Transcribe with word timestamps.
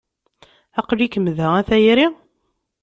Aql-ikem 0.79 1.25
da 1.37 1.47
a 1.59 1.61
tayri? 1.67 2.07